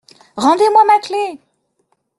[0.35, 1.37] Rendez-moi ma clef!